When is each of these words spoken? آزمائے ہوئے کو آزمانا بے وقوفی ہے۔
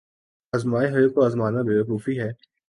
آزمائے 0.53 0.89
ہوئے 0.91 1.07
کو 1.09 1.25
آزمانا 1.25 1.61
بے 1.61 1.79
وقوفی 1.79 2.19
ہے۔ 2.19 2.29